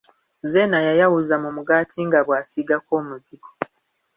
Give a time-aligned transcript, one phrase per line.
[0.51, 3.49] Zeena yayawuza mu mugaati nga bw'asiigako omuzigo.